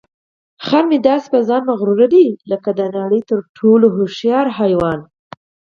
[0.65, 4.99] خر مې داسې په ځان مغروره دی لکه د نړۍ تر ټولو هوښیار حیوان.